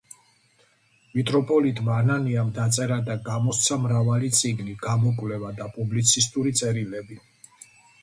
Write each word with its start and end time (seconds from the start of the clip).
მიტროპოლიტმა 1.17 1.97
ანანიამ 2.05 2.49
დაწერა 2.57 2.99
და 3.11 3.19
გამოსცა 3.29 3.79
მრავალი 3.85 4.33
წიგნი, 4.41 4.77
გამოკვლევა 4.89 5.57
და 5.63 5.73
პუბლიცისტური 5.79 6.59
წერილები. 6.65 7.25